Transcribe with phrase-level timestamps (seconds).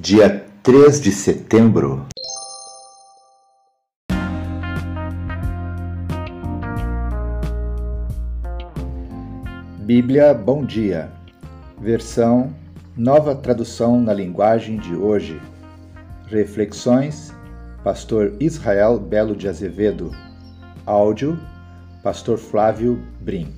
[0.00, 2.06] dia 3 de setembro.
[9.80, 11.10] Bíblia Bom Dia,
[11.80, 12.54] versão
[12.96, 15.42] Nova Tradução na Linguagem de Hoje.
[16.28, 17.34] Reflexões,
[17.82, 20.12] Pastor Israel Belo de Azevedo.
[20.86, 21.36] Áudio,
[22.04, 23.57] Pastor Flávio Brim.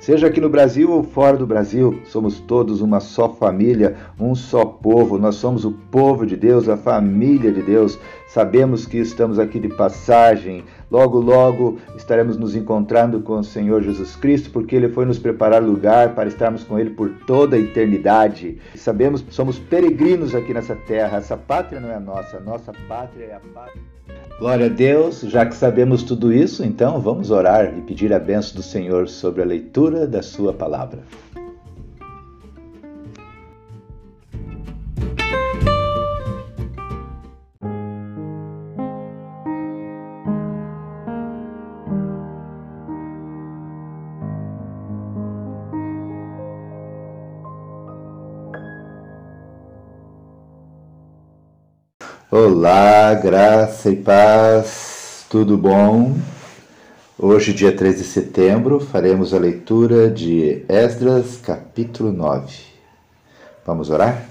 [0.00, 4.64] Seja aqui no Brasil ou fora do Brasil, somos todos uma só família, um só
[4.64, 5.18] povo.
[5.18, 7.98] Nós somos o povo de Deus, a família de Deus.
[8.26, 10.64] Sabemos que estamos aqui de passagem.
[10.90, 15.62] Logo, logo estaremos nos encontrando com o Senhor Jesus Cristo, porque Ele foi nos preparar
[15.62, 18.56] lugar para estarmos com Ele por toda a eternidade.
[18.76, 21.18] Sabemos que somos peregrinos aqui nessa terra.
[21.18, 23.82] Essa pátria não é nossa, nossa pátria é a pátria.
[24.40, 28.56] Glória a Deus, já que sabemos tudo isso, então vamos orar e pedir a benção
[28.56, 31.00] do Senhor sobre a leitura da Sua palavra.
[52.32, 56.16] Olá, graça e paz, tudo bom?
[57.18, 62.56] Hoje, dia 3 de setembro, faremos a leitura de Esdras, capítulo 9.
[63.66, 64.28] Vamos orar?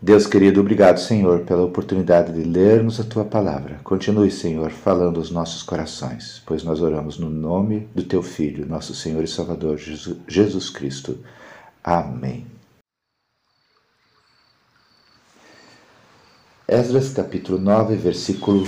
[0.00, 3.78] Deus querido, obrigado, Senhor, pela oportunidade de lermos a tua palavra.
[3.84, 8.92] Continue, Senhor, falando aos nossos corações, pois nós oramos no nome do teu Filho, nosso
[8.92, 9.78] Senhor e Salvador,
[10.26, 11.16] Jesus Cristo.
[11.84, 12.51] Amém.
[16.72, 18.66] Esdras capítulo 9, versículo 1.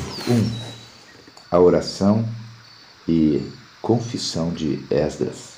[1.50, 2.22] A oração
[3.08, 3.50] e
[3.80, 5.54] confissão de Esdras.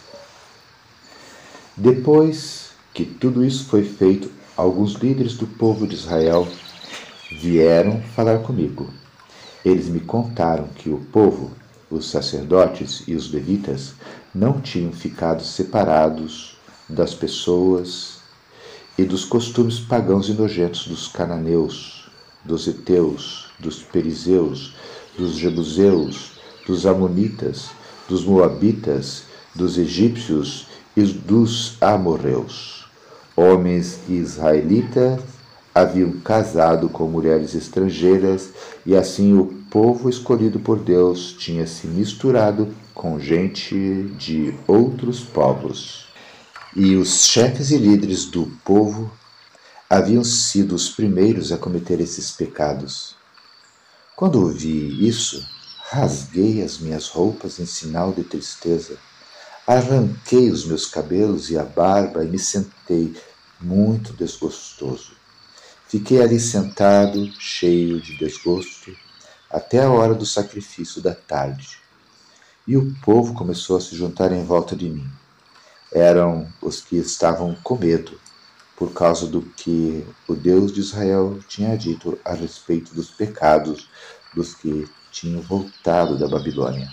[1.76, 6.46] Depois que tudo isso foi feito, alguns líderes do povo de Israel
[7.32, 8.90] vieram falar comigo.
[9.64, 11.50] Eles me contaram que o povo,
[11.90, 13.94] os sacerdotes e os levitas
[14.32, 16.56] não tinham ficado separados
[16.88, 18.20] das pessoas
[18.96, 21.95] e dos costumes pagãos e nojentos dos cananeus,
[22.46, 24.74] dos Eteus, dos Perizeus,
[25.16, 26.32] dos Jebuseus,
[26.66, 27.70] dos Amonitas,
[28.08, 29.24] dos Moabitas,
[29.54, 32.86] dos egípcios e dos amorreus.
[33.36, 35.20] Homens israelitas
[35.74, 38.50] haviam casado com mulheres estrangeiras
[38.86, 46.06] e assim o povo escolhido por Deus tinha se misturado com gente de outros povos.
[46.74, 49.10] E os chefes e líderes do povo
[49.88, 53.14] haviam sido os primeiros a cometer esses pecados.
[54.16, 55.46] Quando ouvi isso,
[55.88, 58.98] rasguei as minhas roupas em sinal de tristeza,
[59.64, 63.14] arranquei os meus cabelos e a barba e me sentei
[63.60, 65.12] muito desgostoso.
[65.86, 68.96] Fiquei ali sentado, cheio de desgosto,
[69.48, 71.78] até a hora do sacrifício da tarde.
[72.66, 75.08] E o povo começou a se juntar em volta de mim.
[75.92, 78.20] Eram os que estavam com medo
[78.76, 83.88] por causa do que o Deus de Israel tinha dito a respeito dos pecados
[84.34, 86.92] dos que tinham voltado da Babilônia.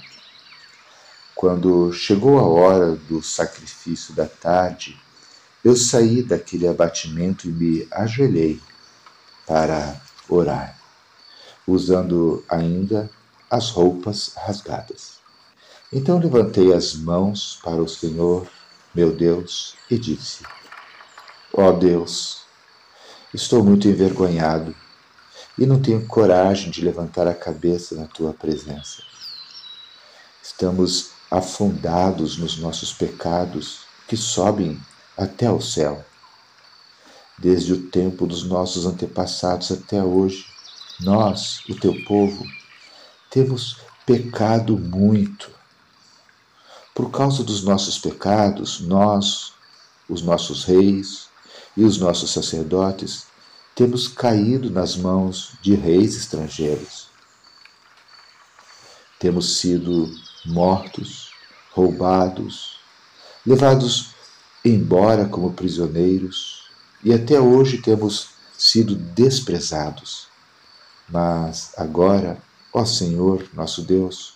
[1.35, 4.97] Quando chegou a hora do sacrifício da tarde,
[5.63, 8.61] eu saí daquele abatimento e me ajoelhei
[9.45, 10.79] para orar,
[11.67, 13.09] usando ainda
[13.49, 15.17] as roupas rasgadas.
[15.91, 18.47] Então levantei as mãos para o Senhor,
[18.95, 20.43] meu Deus, e disse:
[21.55, 22.41] Ó oh Deus,
[23.31, 24.75] estou muito envergonhado
[25.55, 29.03] e não tenho coragem de levantar a cabeça na tua presença.
[30.41, 34.81] Estamos afundados nos nossos pecados que sobem
[35.15, 36.03] até o céu.
[37.37, 40.47] Desde o tempo dos nossos antepassados até hoje,
[41.01, 42.43] nós, o teu povo,
[43.29, 43.77] temos
[44.07, 45.51] pecado muito.
[46.95, 49.53] Por causa dos nossos pecados, nós,
[50.09, 51.31] os nossos reis,
[51.75, 53.25] e os nossos sacerdotes
[53.75, 57.11] temos caído nas mãos de reis estrangeiros.
[59.19, 60.13] temos sido
[60.45, 61.31] mortos,
[61.71, 62.77] roubados,
[63.45, 64.13] levados
[64.65, 66.69] embora como prisioneiros
[67.03, 70.27] e até hoje temos sido desprezados.
[71.07, 72.37] Mas agora,
[72.73, 74.35] ó Senhor, nosso Deus,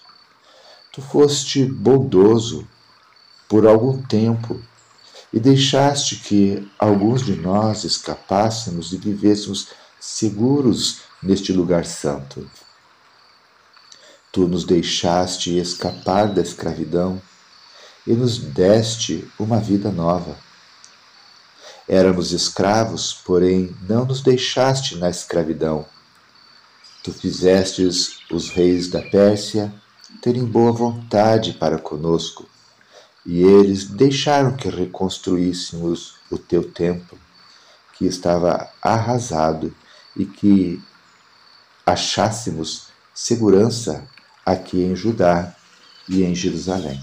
[0.91, 2.67] tu foste bondoso
[3.47, 4.61] por algum tempo
[5.33, 9.69] e deixaste que alguns de nós escapássemos e vivêssemos
[9.99, 12.49] seguros neste lugar santo.
[14.31, 17.21] Tu nos deixaste escapar da escravidão
[18.05, 20.37] e nos deste uma vida nova.
[21.87, 25.85] Éramos escravos, porém não nos deixaste na escravidão.
[27.03, 29.73] Tu fizestes os reis da Pérsia
[30.21, 32.47] terem boa vontade para conosco,
[33.27, 37.19] e eles deixaram que reconstruíssemos o teu templo,
[37.93, 39.75] que estava arrasado,
[40.15, 40.81] e que
[41.85, 44.07] achássemos segurança
[44.45, 45.53] aqui em Judá
[46.07, 46.99] e em Jerusalém.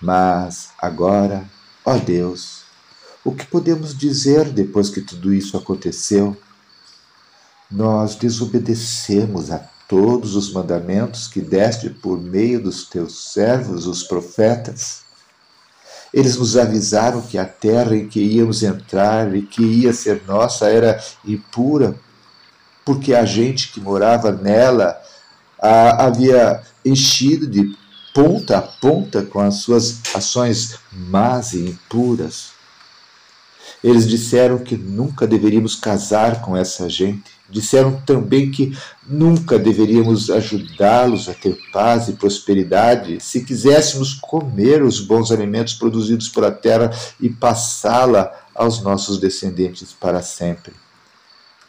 [0.00, 1.48] Mas agora,
[1.84, 2.64] ó Deus,
[3.24, 6.36] o que podemos dizer depois que tudo isso aconteceu?
[7.70, 9.58] Nós desobedecemos a
[9.88, 15.02] todos os mandamentos que deste por meio dos teus servos, os profetas.
[16.12, 20.68] Eles nos avisaram que a terra em que íamos entrar e que ia ser nossa
[20.68, 21.98] era impura,
[22.84, 25.00] porque a gente que morava nela
[25.60, 27.76] a havia enchido de
[28.14, 32.50] ponta a ponta com as suas ações más e impuras.
[33.82, 37.37] Eles disseram que nunca deveríamos casar com essa gente.
[37.50, 45.00] Disseram também que nunca deveríamos ajudá-los a ter paz e prosperidade se quiséssemos comer os
[45.00, 50.74] bons alimentos produzidos pela terra e passá-la aos nossos descendentes para sempre.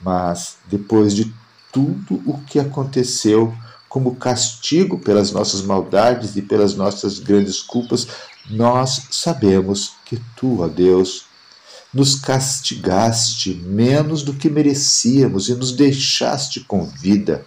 [0.01, 1.33] Mas, depois de
[1.71, 3.53] tudo o que aconteceu,
[3.87, 8.07] como castigo pelas nossas maldades e pelas nossas grandes culpas,
[8.49, 11.28] nós sabemos que tu, ó Deus,
[11.93, 17.45] nos castigaste menos do que merecíamos e nos deixaste com vida.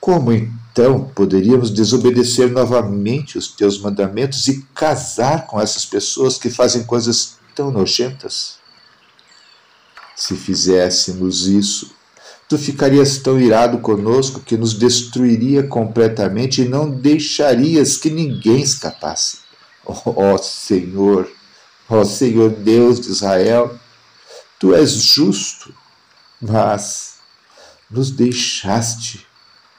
[0.00, 6.84] Como então poderíamos desobedecer novamente os teus mandamentos e casar com essas pessoas que fazem
[6.84, 8.56] coisas tão nojentas?
[10.14, 11.90] Se fizéssemos isso,
[12.48, 19.38] tu ficarias tão irado conosco que nos destruiria completamente e não deixarias que ninguém escapasse.
[19.84, 21.30] Ó oh, Senhor,
[21.88, 23.78] ó Senhor Deus de Israel,
[24.58, 25.74] tu és justo,
[26.40, 27.18] mas
[27.90, 29.26] nos deixaste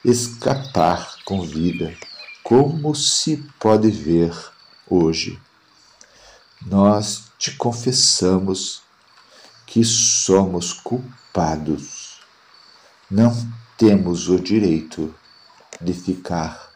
[0.04, 1.94] escapar com vida,
[2.42, 4.34] como se pode ver
[4.88, 5.38] hoje.
[6.66, 8.82] Nós te confessamos
[9.66, 12.08] que somos culpados
[13.10, 13.32] não
[13.78, 15.14] temos o direito
[15.80, 16.70] de ficar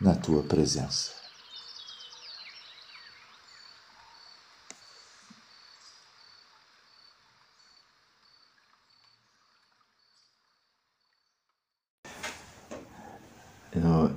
[0.00, 1.15] na tua presença.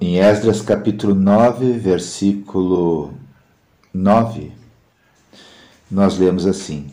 [0.01, 3.13] Em Esdras capítulo 9, versículo
[3.93, 4.53] 9,
[5.91, 6.87] nós lemos assim: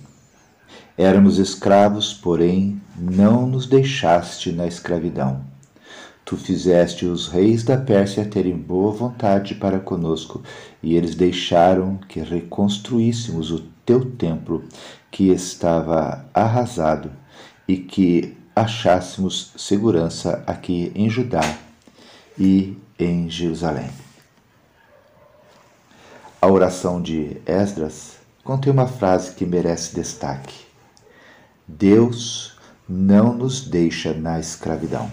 [0.99, 5.45] Éramos escravos, porém não nos deixaste na escravidão.
[6.25, 10.43] Tu fizeste os reis da Pérsia terem boa vontade para conosco,
[10.83, 14.65] e eles deixaram que reconstruíssemos o teu templo,
[15.13, 17.13] que estava arrasado,
[17.69, 21.57] e que achássemos segurança aqui em Judá
[22.39, 23.91] e em Jerusalém.
[26.41, 30.67] A oração de Esdras contém uma frase que merece destaque.
[31.67, 32.57] Deus
[32.89, 35.11] não nos deixa na escravidão.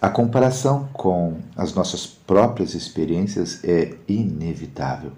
[0.00, 5.12] A comparação com as nossas próprias experiências é inevitável.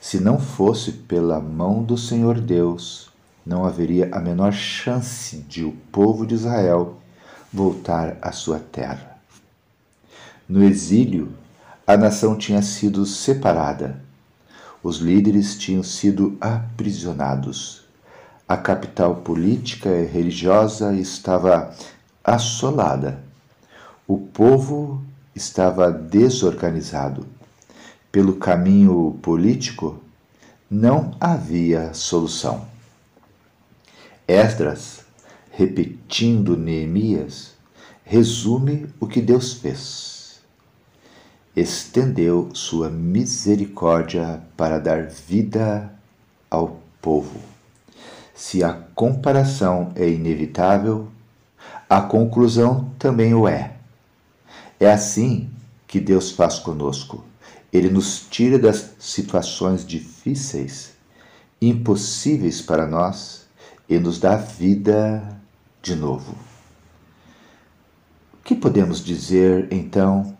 [0.00, 3.10] Se não fosse pela mão do Senhor Deus,
[3.44, 6.96] não haveria a menor chance de o povo de Israel
[7.52, 9.18] voltar à sua terra.
[10.48, 11.32] No exílio,
[11.86, 14.08] a nação tinha sido separada
[14.82, 17.82] os líderes tinham sido aprisionados.
[18.48, 21.74] A capital política e religiosa estava
[22.22, 23.20] assolada.
[24.06, 25.02] O povo
[25.34, 27.26] estava desorganizado.
[28.10, 30.00] Pelo caminho político,
[30.70, 32.66] não havia solução.
[34.26, 34.97] Esdras,
[35.58, 37.54] repetindo Neemias,
[38.04, 40.18] resume o que Deus fez
[41.60, 45.92] estendeu sua misericórdia para dar vida
[46.48, 47.40] ao povo.
[48.32, 51.08] Se a comparação é inevitável,
[51.90, 53.74] a conclusão também o é.
[54.78, 55.50] É assim
[55.88, 57.24] que Deus faz conosco.
[57.72, 60.92] Ele nos tira das situações difíceis,
[61.60, 63.48] impossíveis para nós,
[63.88, 65.37] e nos dá vida
[65.88, 66.36] de novo.
[68.34, 70.36] O que podemos dizer, então,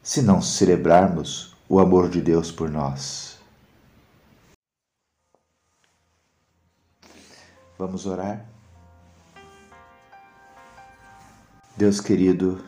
[0.00, 3.36] se não celebrarmos o amor de Deus por nós?
[7.76, 8.46] Vamos orar?
[11.76, 12.64] Deus querido,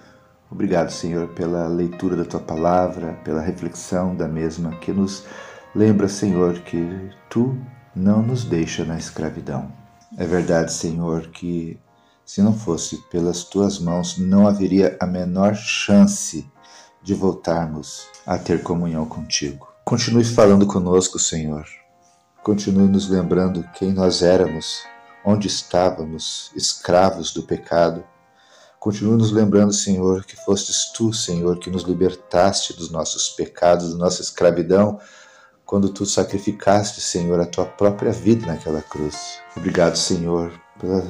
[0.50, 5.24] obrigado, Senhor, pela leitura da tua palavra, pela reflexão da mesma, que nos
[5.72, 7.56] lembra, Senhor, que tu
[7.94, 9.72] não nos deixa na escravidão.
[10.18, 11.78] É verdade, Senhor, que
[12.26, 16.46] se não fosse pelas tuas mãos, não haveria a menor chance
[17.02, 19.68] de voltarmos a ter comunhão contigo.
[19.84, 21.64] Continue falando conosco, Senhor.
[22.42, 24.82] Continue nos lembrando quem nós éramos,
[25.24, 28.04] onde estávamos, escravos do pecado
[28.86, 33.98] Continua nos lembrando, Senhor, que fostes tu, Senhor, que nos libertaste dos nossos pecados, da
[33.98, 35.00] nossa escravidão,
[35.64, 39.40] quando tu sacrificaste, Senhor, a tua própria vida naquela cruz.
[39.56, 41.04] Obrigado, Senhor, pela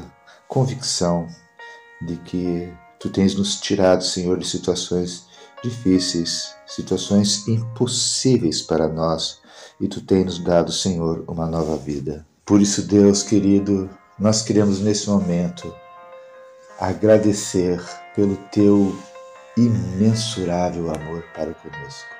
[0.49, 1.29] convicção
[2.01, 5.27] de que tu tens nos tirado, Senhor, de situações
[5.63, 9.41] difíceis, situações impossíveis para nós,
[9.81, 12.27] e tu tens nos dado, Senhor, uma nova vida.
[12.45, 15.75] Por isso, Deus querido, nós queremos nesse momento
[16.79, 17.83] agradecer
[18.15, 18.97] pelo teu
[19.57, 22.17] imensurável amor para conosco.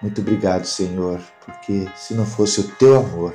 [0.00, 3.34] Muito obrigado, Senhor, porque se não fosse o teu amor,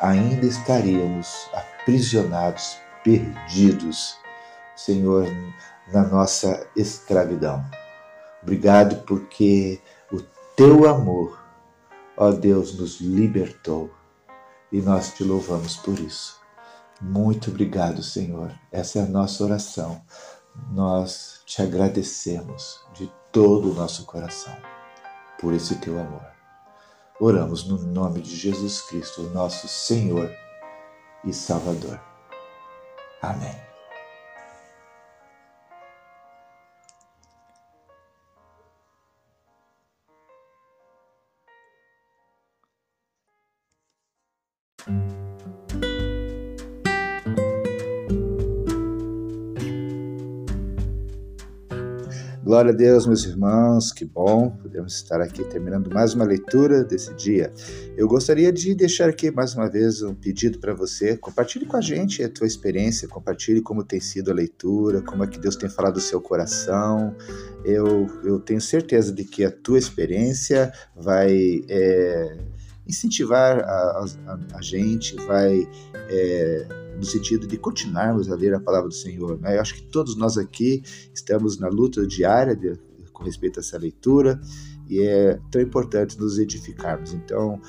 [0.00, 4.16] ainda estaríamos aprisionados, perdidos,
[4.76, 5.26] Senhor,
[5.92, 7.64] na nossa escravidão.
[8.42, 9.80] Obrigado porque
[10.12, 10.20] o
[10.56, 11.38] teu amor,
[12.16, 13.90] ó Deus, nos libertou
[14.70, 16.40] e nós te louvamos por isso.
[17.00, 18.52] Muito obrigado, Senhor.
[18.70, 20.02] Essa é a nossa oração.
[20.70, 24.56] Nós te agradecemos de todo o nosso coração
[25.40, 26.26] por esse teu amor.
[27.20, 30.30] Oramos no nome de Jesus Cristo, nosso Senhor
[31.24, 32.11] e Salvador.
[33.22, 33.71] Amém.
[52.52, 57.14] Glória a Deus, meus irmãos, que bom, podemos estar aqui terminando mais uma leitura desse
[57.14, 57.50] dia.
[57.96, 61.16] Eu gostaria de deixar aqui mais uma vez um pedido para você.
[61.16, 65.26] Compartilhe com a gente a tua experiência, compartilhe como tem sido a leitura, como é
[65.26, 67.16] que Deus tem falado do seu coração.
[67.64, 72.36] Eu, eu tenho certeza de que a tua experiência vai é,
[72.86, 75.66] incentivar a, a, a, gente, vai.
[76.10, 79.38] É, no sentido de continuarmos a ler a palavra do Senhor.
[79.40, 79.56] Né?
[79.56, 80.82] Eu acho que todos nós aqui
[81.14, 82.78] estamos na luta diária de,
[83.12, 84.40] com respeito a essa leitura
[84.88, 87.12] e é tão importante nos edificarmos.
[87.14, 87.60] Então,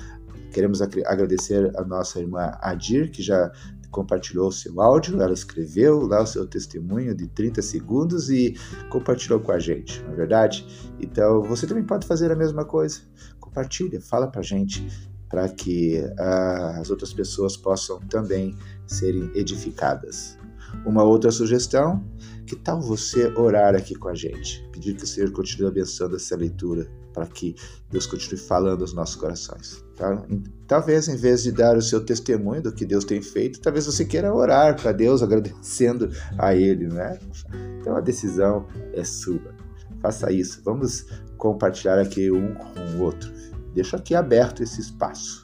[0.52, 3.50] queremos agradecer a nossa irmã Adir, que já
[3.90, 8.56] compartilhou o seu áudio, ela escreveu lá o seu testemunho de 30 segundos e
[8.90, 10.66] compartilhou com a gente, não é verdade?
[10.98, 13.02] Então, você também pode fazer a mesma coisa.
[13.38, 14.84] Compartilha, fala pra gente
[15.28, 20.38] para que uh, as outras pessoas possam também serem edificadas.
[20.84, 22.04] Uma outra sugestão,
[22.46, 24.68] que tal você orar aqui com a gente?
[24.72, 27.54] Pedir que o Senhor continue abençoando essa leitura, para que
[27.90, 29.82] Deus continue falando aos nossos corações.
[29.96, 30.26] Tá?
[30.66, 34.04] Talvez, em vez de dar o seu testemunho do que Deus tem feito, talvez você
[34.04, 37.18] queira orar para Deus, agradecendo a Ele, né?
[37.80, 39.54] Então a decisão é sua.
[40.02, 40.60] Faça isso.
[40.64, 41.06] Vamos
[41.38, 43.32] compartilhar aqui um com o outro.
[43.72, 45.43] Deixo aqui aberto esse espaço.